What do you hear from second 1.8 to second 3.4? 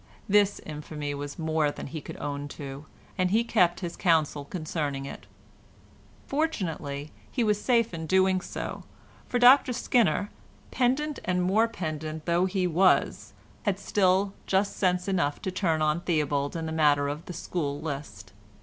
he could own to, and